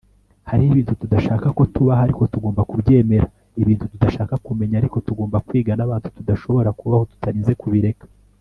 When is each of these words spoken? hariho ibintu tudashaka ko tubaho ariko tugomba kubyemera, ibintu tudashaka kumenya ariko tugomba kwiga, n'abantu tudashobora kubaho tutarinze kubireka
hariho 0.49 0.71
ibintu 0.73 0.99
tudashaka 1.01 1.47
ko 1.57 1.63
tubaho 1.73 2.01
ariko 2.07 2.21
tugomba 2.33 2.61
kubyemera, 2.71 3.27
ibintu 3.61 3.85
tudashaka 3.91 4.33
kumenya 4.45 4.75
ariko 4.77 4.97
tugomba 5.07 5.37
kwiga, 5.47 5.71
n'abantu 5.75 6.07
tudashobora 6.17 6.69
kubaho 6.79 7.03
tutarinze 7.11 7.53
kubireka 7.61 8.05